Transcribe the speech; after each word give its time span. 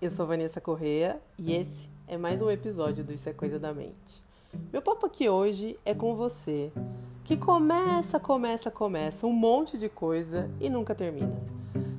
eu 0.00 0.10
sou 0.10 0.26
Vanessa 0.26 0.62
Correia 0.62 1.20
e 1.38 1.54
esse 1.54 1.90
é 2.08 2.16
mais 2.16 2.40
um 2.40 2.50
episódio 2.50 3.04
do 3.04 3.12
Isso 3.12 3.28
é 3.28 3.34
Coisa 3.34 3.58
da 3.58 3.74
Mente. 3.74 4.24
Meu 4.72 4.80
papo 4.80 5.04
aqui 5.04 5.28
hoje 5.28 5.78
é 5.84 5.92
com 5.92 6.16
você, 6.16 6.72
que 7.22 7.36
começa, 7.36 8.18
começa, 8.18 8.70
começa 8.70 9.26
um 9.26 9.32
monte 9.32 9.76
de 9.76 9.90
coisa 9.90 10.50
e 10.58 10.70
nunca 10.70 10.94
termina. 10.94 11.38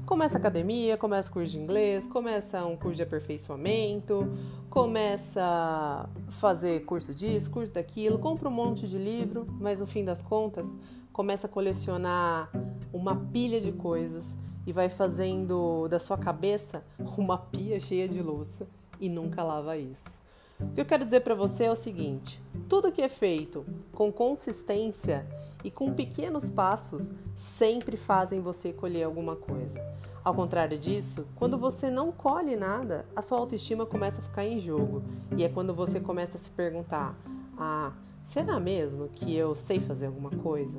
Começa 0.03 0.35
academia, 0.35 0.97
começa 0.97 1.31
curso 1.31 1.51
de 1.51 1.59
inglês, 1.59 2.07
começa 2.07 2.65
um 2.65 2.75
curso 2.75 2.95
de 2.95 3.03
aperfeiçoamento, 3.03 4.27
começa 4.67 6.09
fazer 6.27 6.83
curso 6.85 7.13
disso, 7.13 7.51
curso 7.51 7.71
daquilo, 7.71 8.17
compra 8.17 8.49
um 8.49 8.51
monte 8.51 8.87
de 8.87 8.97
livro, 8.97 9.45
mas 9.59 9.79
no 9.79 9.85
fim 9.85 10.03
das 10.03 10.23
contas 10.23 10.67
começa 11.13 11.45
a 11.45 11.49
colecionar 11.49 12.49
uma 12.91 13.15
pilha 13.15 13.61
de 13.61 13.71
coisas 13.71 14.35
e 14.65 14.73
vai 14.73 14.89
fazendo 14.89 15.87
da 15.87 15.99
sua 15.99 16.17
cabeça 16.17 16.83
uma 17.17 17.37
pia 17.37 17.79
cheia 17.79 18.07
de 18.07 18.21
louça 18.21 18.67
e 18.99 19.09
nunca 19.09 19.43
lava 19.43 19.77
isso. 19.77 20.21
O 20.59 20.73
que 20.73 20.81
eu 20.81 20.85
quero 20.85 21.05
dizer 21.05 21.21
para 21.21 21.33
você 21.33 21.65
é 21.65 21.71
o 21.71 21.75
seguinte: 21.75 22.41
tudo 22.69 22.91
que 22.91 23.01
é 23.01 23.09
feito 23.09 23.65
com 23.93 24.11
consistência 24.11 25.25
e 25.63 25.71
com 25.71 25.93
pequenos 25.93 26.49
passos 26.49 27.11
sempre 27.35 27.97
fazem 27.97 28.39
você 28.39 28.71
colher 28.71 29.03
alguma 29.03 29.35
coisa. 29.35 29.79
Ao 30.23 30.35
contrário 30.35 30.77
disso, 30.77 31.27
quando 31.35 31.57
você 31.57 31.89
não 31.89 32.11
colhe 32.11 32.55
nada, 32.55 33.05
a 33.15 33.23
sua 33.23 33.39
autoestima 33.39 33.87
começa 33.87 34.21
a 34.21 34.23
ficar 34.23 34.45
em 34.45 34.59
jogo. 34.59 35.01
E 35.35 35.43
é 35.43 35.49
quando 35.49 35.73
você 35.73 35.99
começa 35.99 36.37
a 36.37 36.39
se 36.39 36.49
perguntar: 36.51 37.15
ah, 37.57 37.91
será 38.23 38.59
mesmo 38.59 39.09
que 39.09 39.35
eu 39.35 39.55
sei 39.55 39.79
fazer 39.79 40.05
alguma 40.05 40.29
coisa? 40.29 40.77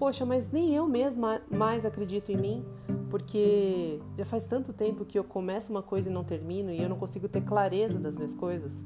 Poxa, 0.00 0.24
mas 0.24 0.50
nem 0.50 0.74
eu 0.74 0.88
mesma 0.88 1.42
mais 1.50 1.84
acredito 1.84 2.32
em 2.32 2.36
mim, 2.38 2.64
porque 3.10 4.00
já 4.16 4.24
faz 4.24 4.46
tanto 4.46 4.72
tempo 4.72 5.04
que 5.04 5.18
eu 5.18 5.22
começo 5.22 5.70
uma 5.70 5.82
coisa 5.82 6.08
e 6.08 6.12
não 6.12 6.24
termino 6.24 6.72
e 6.72 6.82
eu 6.82 6.88
não 6.88 6.96
consigo 6.96 7.28
ter 7.28 7.42
clareza 7.42 7.98
das 7.98 8.16
minhas 8.16 8.34
coisas. 8.34 8.82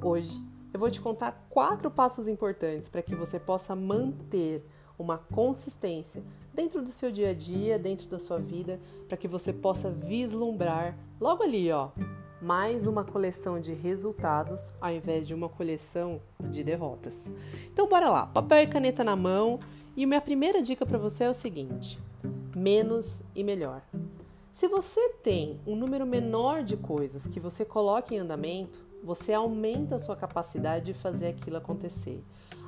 Hoje 0.00 0.40
eu 0.72 0.78
vou 0.78 0.88
te 0.88 1.00
contar 1.00 1.48
quatro 1.50 1.90
passos 1.90 2.28
importantes 2.28 2.88
para 2.88 3.02
que 3.02 3.16
você 3.16 3.40
possa 3.40 3.74
manter 3.74 4.64
uma 4.96 5.18
consistência 5.18 6.22
dentro 6.54 6.80
do 6.80 6.90
seu 6.90 7.10
dia 7.10 7.30
a 7.30 7.34
dia, 7.34 7.76
dentro 7.76 8.06
da 8.06 8.20
sua 8.20 8.38
vida, 8.38 8.78
para 9.08 9.16
que 9.16 9.26
você 9.26 9.52
possa 9.52 9.90
vislumbrar 9.90 10.96
logo 11.20 11.42
ali, 11.42 11.72
ó, 11.72 11.88
mais 12.40 12.86
uma 12.86 13.02
coleção 13.02 13.58
de 13.58 13.72
resultados 13.74 14.72
ao 14.80 14.92
invés 14.92 15.26
de 15.26 15.34
uma 15.34 15.48
coleção 15.48 16.20
de 16.38 16.62
derrotas. 16.62 17.14
Então 17.72 17.88
bora 17.88 18.08
lá, 18.08 18.26
papel 18.26 18.62
e 18.62 18.66
caneta 18.68 19.02
na 19.02 19.16
mão 19.16 19.58
e 19.96 20.04
minha 20.04 20.20
primeira 20.20 20.62
dica 20.62 20.84
para 20.84 20.98
você 20.98 21.24
é 21.24 21.30
o 21.30 21.34
seguinte: 21.34 21.98
menos 22.54 23.22
e 23.34 23.42
melhor. 23.42 23.82
Se 24.52 24.68
você 24.68 25.10
tem 25.22 25.60
um 25.66 25.76
número 25.76 26.06
menor 26.06 26.62
de 26.62 26.76
coisas 26.76 27.26
que 27.26 27.40
você 27.40 27.64
coloca 27.64 28.14
em 28.14 28.18
andamento, 28.18 28.84
você 29.02 29.32
aumenta 29.32 29.96
a 29.96 29.98
sua 29.98 30.16
capacidade 30.16 30.86
de 30.86 30.94
fazer 30.94 31.28
aquilo 31.28 31.56
acontecer. 31.56 32.22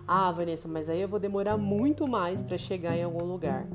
Ah, 0.06 0.30
Vanessa, 0.32 0.68
mas 0.68 0.88
aí 0.88 1.00
eu 1.00 1.08
vou 1.08 1.18
demorar 1.18 1.56
muito 1.56 2.06
mais 2.06 2.42
para 2.42 2.56
chegar 2.56 2.96
em 2.96 3.02
algum 3.02 3.24
lugar. 3.24 3.66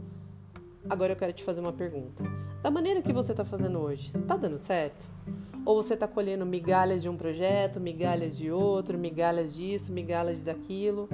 Agora 0.89 1.13
eu 1.13 1.15
quero 1.15 1.33
te 1.33 1.43
fazer 1.43 1.61
uma 1.61 1.73
pergunta. 1.73 2.23
Da 2.61 2.71
maneira 2.71 3.01
que 3.01 3.13
você 3.13 3.33
está 3.33 3.45
fazendo 3.45 3.79
hoje, 3.79 4.11
tá 4.27 4.35
dando 4.35 4.57
certo? 4.57 5.07
Ou 5.65 5.81
você 5.81 5.93
está 5.93 6.07
colhendo 6.07 6.45
migalhas 6.45 7.01
de 7.01 7.09
um 7.09 7.15
projeto, 7.15 7.79
migalhas 7.79 8.37
de 8.37 8.51
outro, 8.51 8.97
migalhas 8.97 9.53
disso, 9.53 9.91
migalhas 9.91 10.43
daquilo? 10.43 11.07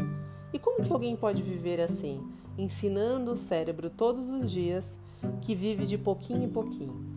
E 0.52 0.58
como 0.58 0.84
que 0.84 0.92
alguém 0.92 1.16
pode 1.16 1.44
viver 1.44 1.80
assim, 1.80 2.22
ensinando 2.58 3.32
o 3.32 3.38
cérebro 3.38 3.90
todos 3.90 4.30
os 4.30 4.50
dias 4.50 4.98
que 5.42 5.54
vive 5.54 5.86
de 5.86 5.98
pouquinho 5.98 6.44
em 6.44 6.50
pouquinho? 6.50 7.10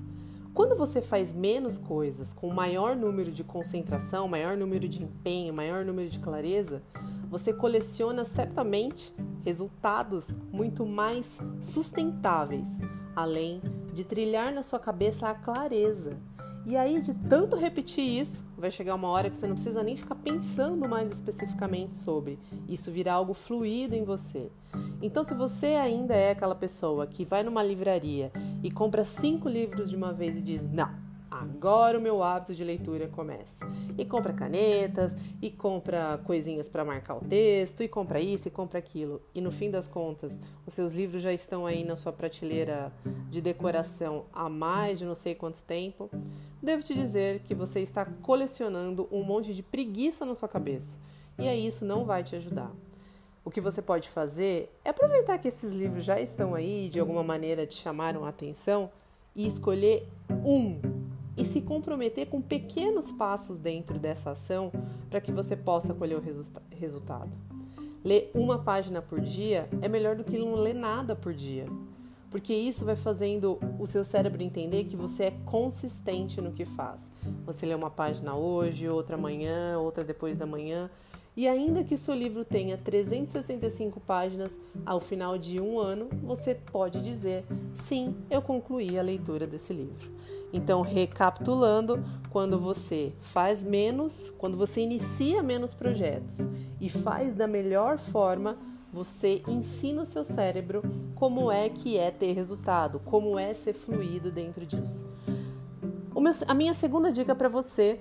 Quando 0.55 0.77
você 0.77 1.01
faz 1.01 1.33
menos 1.33 1.79
coisas 1.79 2.35
com 2.35 2.51
maior 2.51 2.95
número 2.95 3.33
de 3.33 3.43
concentração, 3.43 4.29
maior 4.29 4.55
número 4.55 4.87
de 4.87 5.03
empenho, 5.03 5.55
maior 5.55 5.83
número 5.83 6.11
de 6.11 6.19
clareza, 6.19 6.83
você 7.31 7.55
coleciona 7.55 8.27
certamente 8.27 9.15
resultados 9.43 10.37
muito 10.53 10.85
mais 10.85 11.41
sustentáveis, 11.63 12.69
além 13.17 13.63
de 13.95 14.05
trilhar 14.05 14.53
na 14.53 14.63
sua 14.63 14.79
cabeça 14.79 15.29
a 15.29 15.35
clareza 15.35 16.19
e 16.65 16.77
aí, 16.77 17.01
de 17.01 17.13
tanto 17.13 17.57
repetir 17.57 18.05
isso, 18.05 18.45
vai 18.57 18.71
chegar 18.71 18.95
uma 18.95 19.09
hora 19.09 19.29
que 19.29 19.37
você 19.37 19.47
não 19.47 19.55
precisa 19.55 19.83
nem 19.83 19.97
ficar 19.97 20.15
pensando 20.15 20.89
mais 20.89 21.11
especificamente 21.11 21.97
sobre. 21.97 22.39
Isso 22.69 22.93
virá 22.93 23.15
algo 23.15 23.35
fluido 23.35 23.97
em 23.97 24.05
você. 24.05 24.51
Então, 25.01 25.25
se 25.25 25.35
você 25.35 25.75
ainda 25.75 26.15
é 26.15 26.31
aquela 26.31 26.55
pessoa 26.55 27.07
que 27.07 27.25
vai 27.25 27.43
numa 27.43 27.65
livraria 27.65 28.31
e 28.63 28.71
compra 28.71 29.05
cinco 29.05 29.49
livros 29.49 29.91
de 29.91 29.97
uma 29.97 30.13
vez 30.13 30.37
e 30.37 30.43
diz: 30.43 30.71
Não, 30.71 31.02
agora 31.43 31.99
o 31.99 32.01
meu 32.01 32.23
hábito 32.23 32.55
de 32.55 32.63
leitura 32.63 33.09
começa. 33.09 33.67
E 33.99 34.05
compra 34.05 34.33
canetas, 34.33 35.17
e 35.41 35.51
compra 35.51 36.19
coisinhas 36.25 36.69
para 36.69 36.85
marcar 36.85 37.17
o 37.17 37.21
texto, 37.21 37.83
e 37.83 37.89
compra 37.89 38.21
isso, 38.21 38.49
e 38.49 38.51
compra 38.51 38.79
aquilo. 38.79 39.21
E 39.35 39.41
no 39.41 39.51
fim 39.51 39.71
das 39.71 39.87
contas, 39.87 40.39
os 40.67 40.73
seus 40.75 40.93
livros 40.93 41.23
já 41.23 41.33
estão 41.33 41.67
aí 41.67 41.85
na 41.85 41.97
sua 41.97 42.13
prateleira 42.13 42.93
de 43.31 43.41
decoração 43.41 44.25
há 44.33 44.49
mais 44.49 44.99
de 44.99 45.05
não 45.05 45.15
sei 45.15 45.35
quanto 45.35 45.63
tempo. 45.63 46.11
Devo 46.63 46.83
te 46.83 46.95
dizer 46.95 47.41
que 47.41 47.55
você 47.55 47.81
está 47.81 48.05
colecionando 48.05 49.09
um 49.11 49.23
monte 49.23 49.53
de 49.53 49.63
preguiça 49.63 50.25
na 50.25 50.35
sua 50.35 50.49
cabeça. 50.49 50.97
E 51.39 51.49
aí 51.49 51.67
isso 51.67 51.85
não 51.85 52.05
vai 52.05 52.23
te 52.23 52.37
ajudar. 52.37 52.71
O 53.45 53.51
que 53.51 53.61
você 53.61 53.83
pode 53.83 54.09
fazer 54.09 54.73
é 54.85 54.91
aproveitar 54.91 55.39
que 55.39 55.49
esses 55.49 55.75
livros 55.75 56.05
já 56.05 56.21
estão 56.21 56.55
aí, 56.55 56.89
de 56.89 57.01
alguma 57.01 57.25
maneira 57.25 57.67
te 57.67 57.75
chamaram 57.75 58.25
a 58.25 58.29
atenção, 58.29 58.89
e 59.35 59.47
escolher 59.47 60.07
um 60.45 60.92
e 61.37 61.45
se 61.45 61.61
comprometer 61.61 62.27
com 62.27 62.41
pequenos 62.41 63.11
passos 63.13 63.59
dentro 63.59 63.99
dessa 63.99 64.31
ação 64.31 64.71
para 65.09 65.21
que 65.21 65.33
você 65.33 65.57
possa 65.57 65.95
colher 65.95 66.17
o 66.17 66.21
resulta 66.21 66.63
resultado. 66.71 67.31
Ler 68.05 68.31
uma 68.35 68.59
página 68.59 69.01
por 69.01 69.21
dia 69.21 69.69
é 69.81 69.89
melhor 69.89 70.17
do 70.17 70.25
que 70.25 70.37
não 70.37 70.55
ler 70.55 70.75
nada 70.75 71.15
por 71.15 71.33
dia, 71.33 71.67
porque 72.31 72.53
isso 72.53 72.85
vai 72.85 72.97
fazendo 72.97 73.61
o 73.79 73.87
seu 73.87 74.05
cérebro 74.05 74.43
entender 74.43 74.85
que 74.85 74.97
você 74.97 75.25
é 75.25 75.31
consistente 75.45 76.41
no 76.41 76.53
que 76.53 76.65
faz. 76.65 77.11
Você 77.47 77.65
lê 77.65 77.75
uma 77.75 77.91
página 77.91 78.37
hoje, 78.37 78.89
outra 78.89 79.17
amanhã, 79.17 79.79
outra 79.79 80.03
depois 80.03 80.37
da 80.37 80.47
manhã, 80.47 80.91
e 81.37 81.49
ainda 81.49 81.83
que 81.83 81.97
seu 81.97 82.15
livro 82.15 82.45
tenha 82.45 82.77
365 82.77 83.99
páginas, 84.01 84.59
ao 84.85 85.01
final 85.01 85.39
de 85.39 85.61
um 85.61 85.79
ano 85.79 86.09
você 86.23 86.55
pode 86.55 87.01
dizer: 87.01 87.45
sim, 87.75 88.15
eu 88.31 88.43
concluí 88.43 88.99
a 88.99 89.03
leitura 89.03 89.47
desse 89.47 89.73
livro. 89.73 90.11
Então, 90.53 90.83
recapitulando, 90.83 92.05
quando 92.29 92.59
você 92.59 93.15
faz 93.21 93.65
menos, 93.65 94.31
quando 94.37 94.57
você 94.57 94.83
inicia 94.83 95.43
menos 95.43 95.73
projetos 95.73 96.41
e 96.79 96.91
faz 96.91 97.35
da 97.35 97.47
melhor 97.47 97.97
forma, 97.97 98.59
você 98.93 99.43
ensina 99.49 100.03
o 100.03 100.07
seu 100.07 100.25
cérebro 100.25 100.83
como 101.15 101.51
é 101.51 101.71
que 101.71 101.97
é 101.97 102.11
ter 102.11 102.33
resultado, 102.33 103.01
como 103.01 103.39
é 103.39 103.55
ser 103.55 103.73
fluido 103.73 104.31
dentro 104.31 104.67
disso. 104.67 105.09
Meu, 106.15 106.33
a 106.47 106.55
minha 106.55 106.75
segunda 106.75 107.11
dica 107.11 107.35
para 107.35 107.49
você 107.49 107.99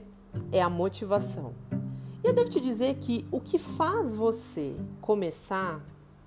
é 0.52 0.62
a 0.62 0.70
motivação. 0.70 1.56
E 2.24 2.28
eu 2.28 2.34
devo 2.34 2.50
te 2.50 2.60
dizer 2.60 2.96
que 2.96 3.26
o 3.32 3.40
que 3.40 3.58
faz 3.58 4.16
você 4.16 4.76
começar 5.02 5.84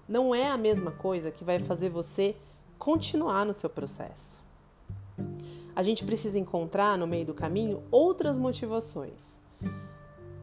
não 0.09 0.35
é 0.35 0.51
a 0.51 0.57
mesma 0.57 0.91
coisa 0.91 1.31
que 1.31 1.45
vai 1.45 1.59
fazer 1.61 1.89
você 1.89 2.37
continuar 2.79 3.47
no 3.47 3.55
seu 3.55 3.71
processo. 3.71 4.43
A 5.75 5.83
gente 5.83 6.05
precisa 6.05 6.39
encontrar 6.39 6.99
no 6.99 7.07
meio 7.07 7.27
do 7.27 7.35
caminho 7.35 7.83
outras 7.91 8.37
motivações. 8.37 9.39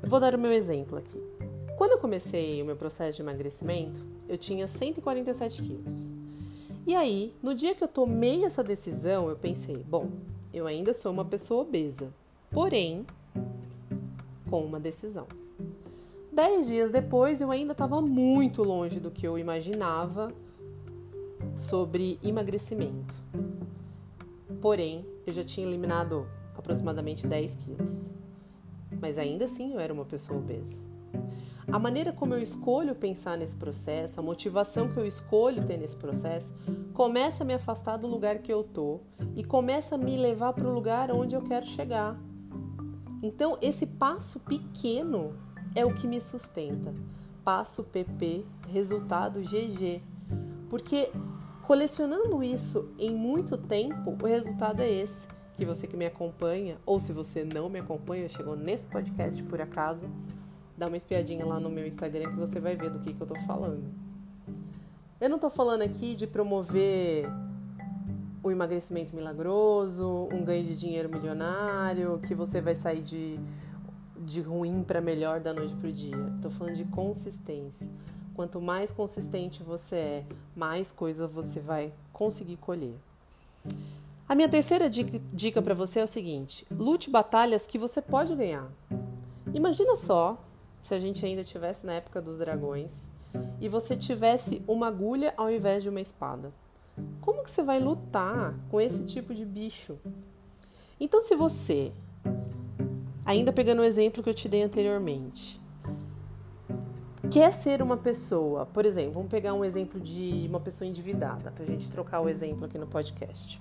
vou 0.01 0.19
dar 0.19 0.35
o 0.35 0.39
meu 0.39 0.51
exemplo 0.51 0.97
aqui. 0.97 1.21
Quando 1.77 1.91
eu 1.91 1.97
comecei 1.97 2.61
o 2.61 2.65
meu 2.65 2.75
processo 2.75 3.17
de 3.17 3.21
emagrecimento, 3.21 4.05
eu 4.29 4.37
tinha 4.37 4.67
147 4.67 5.61
quilos. 5.61 6.13
E 6.87 6.95
aí, 6.95 7.35
no 7.43 7.53
dia 7.53 7.75
que 7.75 7.83
eu 7.83 7.87
tomei 7.87 8.45
essa 8.45 8.63
decisão, 8.63 9.29
eu 9.29 9.35
pensei: 9.35 9.77
bom, 9.77 10.09
eu 10.53 10.65
ainda 10.65 10.93
sou 10.93 11.11
uma 11.11 11.25
pessoa 11.25 11.61
obesa, 11.61 12.13
porém, 12.49 13.05
com 14.49 14.65
uma 14.65 14.79
decisão. 14.79 15.27
Dez 16.41 16.65
dias 16.65 16.89
depois, 16.89 17.39
eu 17.39 17.51
ainda 17.51 17.73
estava 17.73 18.01
muito 18.01 18.63
longe 18.63 18.99
do 18.99 19.11
que 19.11 19.27
eu 19.27 19.37
imaginava 19.37 20.33
sobre 21.55 22.19
emagrecimento. 22.23 23.13
Porém, 24.59 25.05
eu 25.27 25.33
já 25.33 25.43
tinha 25.43 25.67
eliminado 25.67 26.27
aproximadamente 26.57 27.27
10 27.27 27.55
quilos. 27.57 28.11
Mas 28.99 29.19
ainda 29.19 29.45
assim 29.45 29.73
eu 29.73 29.79
era 29.79 29.93
uma 29.93 30.03
pessoa 30.03 30.39
obesa. 30.39 30.79
A 31.71 31.77
maneira 31.77 32.11
como 32.11 32.33
eu 32.33 32.41
escolho 32.41 32.95
pensar 32.95 33.37
nesse 33.37 33.55
processo, 33.55 34.19
a 34.19 34.23
motivação 34.23 34.91
que 34.91 34.99
eu 34.99 35.05
escolho 35.05 35.63
ter 35.63 35.77
nesse 35.77 35.95
processo, 35.95 36.51
começa 36.91 37.43
a 37.43 37.45
me 37.45 37.53
afastar 37.53 37.97
do 37.97 38.07
lugar 38.07 38.39
que 38.39 38.51
eu 38.51 38.63
tô 38.63 38.99
e 39.35 39.43
começa 39.43 39.93
a 39.93 39.97
me 39.97 40.17
levar 40.17 40.53
para 40.53 40.67
o 40.67 40.73
lugar 40.73 41.11
onde 41.11 41.35
eu 41.35 41.43
quero 41.43 41.67
chegar. 41.67 42.19
Então, 43.21 43.59
esse 43.61 43.85
passo 43.85 44.39
pequeno 44.39 45.35
é 45.75 45.85
o 45.85 45.93
que 45.93 46.07
me 46.07 46.19
sustenta. 46.19 46.93
Passo 47.43 47.83
PP, 47.83 48.45
resultado 48.69 49.41
GG. 49.41 50.01
Porque 50.69 51.11
Colecionando 51.71 52.43
isso 52.43 52.89
em 52.99 53.15
muito 53.15 53.57
tempo, 53.57 54.17
o 54.21 54.27
resultado 54.27 54.81
é 54.81 54.89
esse. 54.89 55.25
que 55.55 55.63
você 55.63 55.87
que 55.87 55.95
me 55.95 56.05
acompanha, 56.05 56.77
ou 56.85 56.99
se 56.99 57.13
você 57.13 57.45
não 57.45 57.69
me 57.69 57.79
acompanha, 57.79 58.27
chegou 58.27 58.57
nesse 58.57 58.85
podcast 58.87 59.41
por 59.43 59.61
acaso, 59.61 60.09
dá 60.77 60.87
uma 60.87 60.97
espiadinha 60.97 61.45
lá 61.45 61.61
no 61.61 61.69
meu 61.69 61.87
Instagram 61.87 62.31
que 62.31 62.35
você 62.35 62.59
vai 62.59 62.75
ver 62.75 62.89
do 62.89 62.99
que, 62.99 63.13
que 63.13 63.21
eu 63.21 63.25
tô 63.25 63.35
falando. 63.41 63.83
Eu 65.19 65.29
não 65.29 65.39
tô 65.39 65.49
falando 65.49 65.83
aqui 65.83 66.13
de 66.13 66.27
promover 66.27 67.25
o 68.43 68.51
emagrecimento 68.51 69.15
milagroso, 69.15 70.27
um 70.29 70.43
ganho 70.43 70.65
de 70.65 70.75
dinheiro 70.75 71.09
milionário, 71.09 72.19
que 72.27 72.35
você 72.35 72.59
vai 72.59 72.75
sair 72.75 73.01
de, 73.01 73.39
de 74.25 74.41
ruim 74.41 74.83
para 74.83 75.01
melhor 75.01 75.39
da 75.39 75.53
noite 75.53 75.75
pro 75.75 75.91
dia. 75.91 76.15
Tô 76.41 76.49
falando 76.49 76.75
de 76.75 76.85
consistência. 76.85 77.89
Quanto 78.33 78.61
mais 78.61 78.91
consistente 78.91 79.61
você 79.61 79.95
é, 79.95 80.25
mais 80.55 80.91
coisas 80.91 81.29
você 81.29 81.59
vai 81.59 81.93
conseguir 82.13 82.57
colher. 82.57 82.95
A 84.27 84.33
minha 84.33 84.47
terceira 84.47 84.89
dica, 84.89 85.21
dica 85.33 85.61
para 85.61 85.73
você 85.73 85.99
é 85.99 86.03
o 86.03 86.07
seguinte: 86.07 86.65
lute 86.71 87.09
batalhas 87.09 87.67
que 87.67 87.77
você 87.77 88.01
pode 88.01 88.35
ganhar. 88.35 88.71
Imagina 89.53 89.95
só 89.95 90.41
se 90.81 90.95
a 90.95 90.99
gente 90.99 91.25
ainda 91.25 91.43
tivesse 91.43 91.85
na 91.85 91.93
época 91.93 92.21
dos 92.21 92.37
dragões 92.37 93.09
e 93.59 93.67
você 93.67 93.95
tivesse 93.95 94.61
uma 94.67 94.87
agulha 94.87 95.33
ao 95.37 95.51
invés 95.51 95.83
de 95.83 95.89
uma 95.89 96.01
espada. 96.01 96.53
Como 97.19 97.43
que 97.43 97.51
você 97.51 97.61
vai 97.61 97.79
lutar 97.79 98.55
com 98.69 98.79
esse 98.79 99.03
tipo 99.05 99.33
de 99.33 99.45
bicho? 99.45 99.97
Então, 100.99 101.21
se 101.21 101.35
você, 101.35 101.91
ainda 103.25 103.51
pegando 103.51 103.81
o 103.81 103.85
exemplo 103.85 104.23
que 104.23 104.29
eu 104.29 104.33
te 104.33 104.47
dei 104.47 104.63
anteriormente, 104.63 105.61
quer 107.29 107.51
ser 107.53 107.81
uma 107.81 107.97
pessoa, 107.97 108.65
por 108.65 108.85
exemplo, 108.85 109.13
vamos 109.13 109.29
pegar 109.29 109.53
um 109.53 109.63
exemplo 109.63 109.99
de 109.99 110.45
uma 110.49 110.59
pessoa 110.59 110.87
endividada, 110.87 111.51
para 111.51 111.63
a 111.63 111.67
gente 111.67 111.89
trocar 111.89 112.19
o 112.19 112.29
exemplo 112.29 112.65
aqui 112.65 112.77
no 112.77 112.87
podcast. 112.87 113.59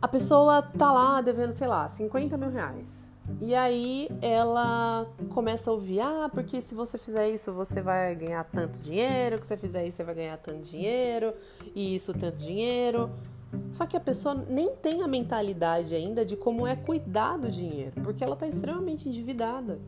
A 0.00 0.06
pessoa 0.06 0.62
tá 0.62 0.92
lá 0.92 1.20
devendo, 1.20 1.52
sei 1.52 1.66
lá, 1.66 1.88
50 1.88 2.36
mil 2.36 2.50
reais. 2.50 3.10
E 3.40 3.54
aí 3.54 4.08
ela 4.22 5.06
começa 5.30 5.70
a 5.70 5.72
ouvir, 5.72 6.00
ah, 6.00 6.30
porque 6.32 6.62
se 6.62 6.74
você 6.74 6.96
fizer 6.96 7.28
isso, 7.28 7.52
você 7.52 7.82
vai 7.82 8.14
ganhar 8.14 8.42
tanto 8.44 8.78
dinheiro, 8.78 9.38
que 9.38 9.46
se 9.46 9.54
você 9.54 9.56
fizer 9.56 9.86
isso, 9.86 9.98
você 9.98 10.04
vai 10.04 10.14
ganhar 10.14 10.36
tanto 10.38 10.62
dinheiro, 10.62 11.34
e 11.74 11.94
isso 11.94 12.14
tanto 12.14 12.38
dinheiro. 12.38 13.10
Só 13.70 13.86
que 13.86 13.96
a 13.96 14.00
pessoa 14.00 14.34
nem 14.34 14.74
tem 14.76 15.02
a 15.02 15.08
mentalidade 15.08 15.94
ainda 15.94 16.24
de 16.24 16.36
como 16.36 16.66
é 16.66 16.76
cuidar 16.76 17.36
do 17.38 17.50
dinheiro, 17.50 18.00
porque 18.02 18.22
ela 18.22 18.34
está 18.34 18.46
extremamente 18.46 19.08
endividada. 19.08 19.80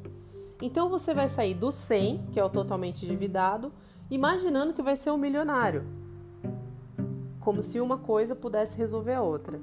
Então 0.63 0.89
você 0.89 1.15
vai 1.15 1.29
sair 1.29 1.55
do 1.55 1.73
100, 1.73 2.27
que 2.33 2.41
é 2.41 2.45
o 2.45 2.51
totalmente 2.51 3.05
endividado, 3.05 3.73
imaginando 4.11 4.75
que 4.75 4.83
vai 4.83 4.97
ser 4.97 5.11
um 5.11 5.17
milionário. 5.17 5.85
Como 7.41 7.63
se 7.63 7.81
uma 7.81 7.97
coisa 7.97 8.37
pudesse 8.37 8.77
resolver 8.77 9.15
a 9.15 9.23
outra. 9.23 9.61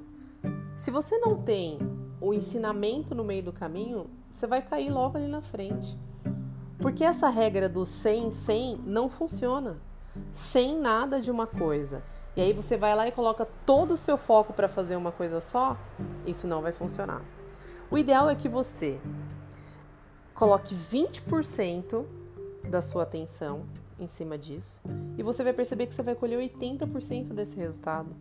Se 0.76 0.90
você 0.90 1.18
não 1.18 1.36
tem 1.36 1.78
o 2.20 2.34
ensinamento 2.34 3.14
no 3.14 3.24
meio 3.24 3.42
do 3.42 3.52
caminho, 3.52 4.10
você 4.30 4.46
vai 4.46 4.60
cair 4.60 4.90
logo 4.90 5.16
ali 5.16 5.28
na 5.28 5.40
frente. 5.40 5.96
Porque 6.78 7.04
essa 7.04 7.28
regra 7.28 7.68
do 7.68 7.84
100, 7.84 8.30
100 8.30 8.80
não 8.84 9.08
funciona. 9.08 9.76
Sem 10.32 10.78
nada 10.78 11.20
de 11.20 11.30
uma 11.30 11.46
coisa. 11.46 12.02
E 12.38 12.40
aí 12.40 12.52
você 12.52 12.76
vai 12.76 12.94
lá 12.94 13.08
e 13.08 13.10
coloca 13.10 13.44
todo 13.66 13.94
o 13.94 13.96
seu 13.96 14.16
foco 14.16 14.52
para 14.52 14.68
fazer 14.68 14.94
uma 14.94 15.10
coisa 15.10 15.40
só, 15.40 15.76
isso 16.24 16.46
não 16.46 16.62
vai 16.62 16.70
funcionar. 16.70 17.20
O 17.90 17.98
ideal 17.98 18.30
é 18.30 18.36
que 18.36 18.48
você 18.48 18.96
coloque 20.36 20.72
20% 20.72 22.06
da 22.70 22.80
sua 22.80 23.02
atenção 23.02 23.66
em 23.98 24.06
cima 24.06 24.38
disso 24.38 24.84
e 25.18 25.22
você 25.24 25.42
vai 25.42 25.52
perceber 25.52 25.88
que 25.88 25.94
você 25.96 26.02
vai 26.04 26.14
colher 26.14 26.38
80% 26.38 27.30
desse 27.30 27.56
resultado. 27.56 28.14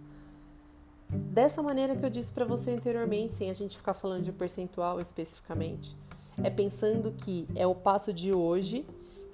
Dessa 1.07 1.61
maneira 1.61 1.95
que 1.95 2.03
eu 2.03 2.09
disse 2.09 2.33
para 2.33 2.43
você 2.43 2.71
anteriormente, 2.71 3.35
sem 3.35 3.51
a 3.51 3.53
gente 3.53 3.77
ficar 3.77 3.93
falando 3.93 4.23
de 4.23 4.31
percentual 4.31 4.99
especificamente, 4.99 5.95
é 6.43 6.49
pensando 6.49 7.11
que 7.11 7.47
é 7.53 7.67
o 7.67 7.75
passo 7.75 8.11
de 8.11 8.33
hoje 8.33 8.83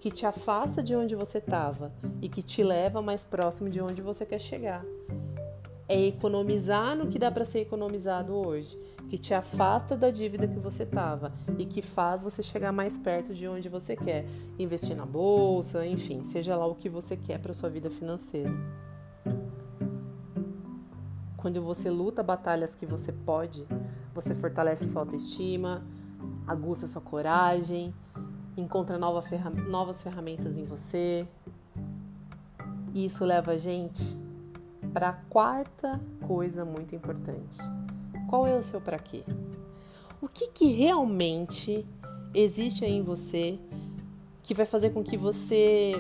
que 0.04 0.12
te 0.12 0.26
afasta 0.26 0.84
de 0.84 0.94
onde 0.94 1.16
você 1.16 1.38
estava 1.38 1.90
e 2.22 2.28
que 2.28 2.44
te 2.44 2.62
leva 2.62 3.02
mais 3.02 3.24
próximo 3.24 3.70
de 3.70 3.80
onde 3.80 4.02
você 4.02 4.26
quer 4.26 4.38
chegar. 4.38 4.84
É 5.88 5.98
economizar 5.98 6.94
no 6.94 7.08
que 7.08 7.18
dá 7.18 7.32
para 7.32 7.46
ser 7.46 7.60
economizado 7.60 8.36
hoje, 8.36 8.78
que 9.10 9.18
te 9.18 9.34
afasta 9.34 9.96
da 9.96 10.12
dívida 10.12 10.46
que 10.46 10.60
você 10.60 10.84
estava 10.84 11.32
e 11.58 11.66
que 11.66 11.82
faz 11.82 12.22
você 12.22 12.44
chegar 12.44 12.74
mais 12.74 12.98
perto 12.98 13.34
de 13.34 13.48
onde 13.48 13.70
você 13.70 13.96
quer, 13.96 14.26
investir 14.60 14.94
na 14.94 15.06
bolsa, 15.06 15.88
enfim, 15.88 16.22
seja 16.26 16.58
lá 16.58 16.66
o 16.66 16.76
que 16.76 16.90
você 16.90 17.16
quer 17.16 17.40
para 17.40 17.54
sua 17.54 17.70
vida 17.70 17.90
financeira. 17.90 18.52
Quando 21.38 21.62
você 21.62 21.90
luta 21.90 22.22
batalhas 22.22 22.76
que 22.76 22.86
você 22.86 23.14
pode, 23.14 23.66
você 24.14 24.36
fortalece 24.36 24.84
sua 24.84 25.04
autoestima, 25.04 25.82
aguça 26.46 26.88
sua 26.88 27.02
coragem, 27.02 27.94
encontra 28.58 28.98
nova 28.98 29.24
novas 29.68 30.02
ferramentas 30.02 30.58
em 30.58 30.64
você. 30.64 31.28
E 32.94 33.06
isso 33.06 33.26
leva 33.26 33.52
a 33.52 33.58
gente 33.58 34.16
para 34.94 35.10
a 35.10 35.14
quarta 35.14 36.00
coisa 36.28 36.64
muito 36.64 36.96
importante. 36.96 37.58
Qual 38.30 38.46
é 38.46 38.56
o 38.56 38.62
seu 38.62 38.80
para 38.80 39.00
quê? 39.00 39.24
O 40.22 40.28
que, 40.28 40.48
que 40.48 40.72
realmente 40.72 41.86
existe 42.34 42.86
aí 42.86 42.94
em 42.94 43.04
você 43.04 43.60
que 44.42 44.54
vai 44.54 44.66
fazer 44.66 44.92
com 44.92 45.04
que 45.04 45.18
você 45.18 45.94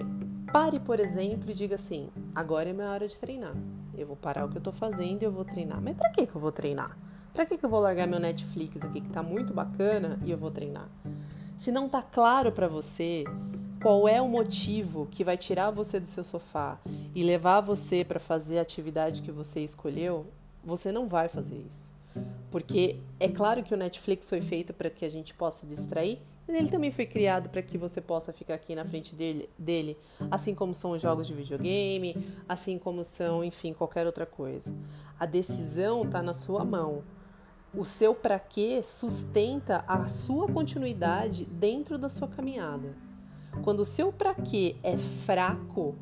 pare, 0.51 0.79
por 0.79 0.99
exemplo, 0.99 1.49
e 1.49 1.53
diga 1.53 1.75
assim: 1.75 2.09
agora 2.35 2.69
é 2.69 2.73
minha 2.73 2.89
hora 2.89 3.07
de 3.07 3.17
treinar. 3.17 3.55
Eu 3.97 4.07
vou 4.07 4.15
parar 4.15 4.45
o 4.45 4.49
que 4.49 4.57
eu 4.57 4.61
tô 4.61 4.71
fazendo 4.71 5.21
e 5.23 5.25
eu 5.25 5.31
vou 5.31 5.45
treinar. 5.45 5.81
Mas 5.81 5.95
pra 5.95 6.09
que, 6.09 6.25
que 6.27 6.35
eu 6.35 6.41
vou 6.41 6.51
treinar? 6.51 6.97
Pra 7.33 7.45
que, 7.45 7.57
que 7.57 7.65
eu 7.65 7.69
vou 7.69 7.79
largar 7.79 8.07
meu 8.07 8.19
Netflix 8.19 8.83
aqui 8.83 9.01
que 9.01 9.09
tá 9.09 9.23
muito 9.23 9.53
bacana 9.53 10.19
e 10.23 10.29
eu 10.29 10.37
vou 10.37 10.51
treinar? 10.51 10.87
Se 11.57 11.71
não 11.71 11.87
tá 11.87 12.01
claro 12.01 12.51
para 12.51 12.67
você 12.67 13.23
qual 13.81 14.07
é 14.07 14.21
o 14.21 14.27
motivo 14.27 15.07
que 15.11 15.23
vai 15.23 15.37
tirar 15.37 15.71
você 15.71 15.99
do 15.99 16.07
seu 16.07 16.23
sofá 16.23 16.79
e 17.13 17.23
levar 17.23 17.61
você 17.61 18.03
para 18.03 18.19
fazer 18.19 18.59
a 18.59 18.61
atividade 18.61 19.21
que 19.21 19.31
você 19.31 19.59
escolheu, 19.59 20.25
você 20.63 20.91
não 20.91 21.07
vai 21.07 21.27
fazer 21.27 21.57
isso. 21.69 21.93
Porque 22.49 22.97
é 23.19 23.27
claro 23.27 23.63
que 23.63 23.73
o 23.73 23.77
Netflix 23.77 24.29
foi 24.29 24.39
feito 24.39 24.73
para 24.73 24.89
que 24.89 25.03
a 25.03 25.09
gente 25.09 25.33
possa 25.33 25.65
distrair, 25.65 26.19
mas 26.47 26.55
ele 26.55 26.69
também 26.69 26.91
foi 26.91 27.05
criado 27.05 27.49
para 27.49 27.61
que 27.61 27.77
você 27.77 27.99
possa 27.99 28.31
ficar 28.31 28.53
aqui 28.53 28.75
na 28.75 28.85
frente 28.85 29.15
dele, 29.15 29.49
dele, 29.57 29.97
assim 30.29 30.53
como 30.53 30.73
são 30.73 30.91
os 30.91 31.01
jogos 31.01 31.25
de 31.25 31.33
videogame, 31.33 32.15
assim 32.47 32.77
como 32.77 33.03
são, 33.03 33.43
enfim, 33.43 33.73
qualquer 33.73 34.05
outra 34.05 34.25
coisa. 34.25 34.73
A 35.19 35.25
decisão 35.25 36.03
está 36.03 36.21
na 36.21 36.33
sua 36.33 36.63
mão. 36.63 37.01
O 37.75 37.83
seu 37.83 38.13
para 38.13 38.37
quê 38.39 38.81
sustenta 38.83 39.83
a 39.87 40.07
sua 40.07 40.47
continuidade 40.47 41.45
dentro 41.45 41.97
da 41.97 42.07
sua 42.07 42.27
caminhada. 42.27 42.95
Quando 43.63 43.79
o 43.79 43.85
seu 43.85 44.13
para 44.13 44.35
quê 44.35 44.75
é 44.83 44.95
fraco, 44.95 45.95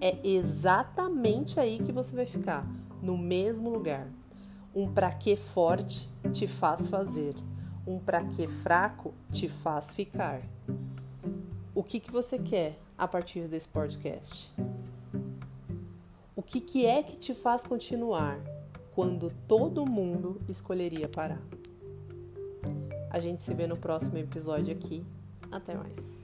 é 0.00 0.18
exatamente 0.26 1.60
aí 1.60 1.78
que 1.78 1.92
você 1.92 2.16
vai 2.16 2.26
ficar, 2.26 2.66
no 3.02 3.18
mesmo 3.18 3.68
lugar. 3.68 4.08
Um 4.74 4.90
para 4.90 5.10
quê 5.12 5.36
forte 5.36 6.10
te 6.32 6.46
faz 6.46 6.88
fazer 6.88 7.34
um 7.86 8.00
para 8.00 8.24
que 8.24 8.48
fraco 8.48 9.14
te 9.30 9.48
faz 9.48 9.94
ficar. 9.94 10.40
O 11.74 11.84
que, 11.84 12.00
que 12.00 12.10
você 12.10 12.38
quer 12.38 12.78
a 12.98 13.06
partir 13.06 13.46
desse 13.46 13.68
podcast? 13.68 14.52
O 16.34 16.42
que, 16.42 16.60
que 16.60 16.84
é 16.84 17.02
que 17.02 17.16
te 17.16 17.32
faz 17.32 17.64
continuar 17.64 18.40
quando 18.96 19.30
todo 19.46 19.84
mundo 19.84 20.40
escolheria 20.48 21.06
parar? 21.06 21.42
A 23.10 23.18
gente 23.18 23.42
se 23.42 23.52
vê 23.52 23.66
no 23.66 23.76
próximo 23.76 24.16
episódio 24.16 24.72
aqui. 24.72 25.04
Até 25.52 25.74
mais. 25.74 26.15